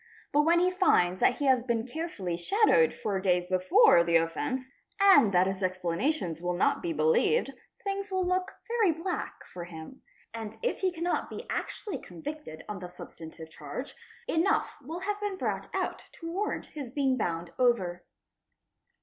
But 0.33 0.41
when 0.47 0.59
he 0.59 0.71
finds 0.71 1.19
that 1.19 1.35
he 1.35 1.45
has 1.45 1.61
been 1.61 1.85
carefully 1.85 2.35
shadowed 2.35 2.91
for 2.91 3.19
days 3.19 3.45
before 3.45 4.03
the 4.03 4.15
offence 4.15 4.67
and 4.99 5.31
that 5.31 5.45
his 5.45 5.61
explanations 5.61 6.41
will 6.41 6.55
not 6.55 6.81
be 6.81 6.91
believed, 6.91 7.53
things 7.83 8.09
will 8.11 8.25
look 8.25 8.51
very 8.67 8.91
black 8.99 9.43
for 9.53 9.65
him, 9.65 10.01
and 10.33 10.57
if 10.63 10.79
he 10.79 10.91
cannot 10.91 11.29
be 11.29 11.45
actually 11.51 11.99
convicted 12.01 12.63
on 12.67 12.79
the 12.79 12.89
substantive 12.89 13.51
charge, 13.51 13.93
enough 14.27 14.75
will 14.83 15.01
have 15.01 15.21
been 15.21 15.37
brought 15.37 15.69
out 15.71 16.07
to 16.13 16.31
warrant 16.31 16.65
his 16.73 16.89
being 16.89 17.15
bound 17.15 17.51
over. 17.59 18.03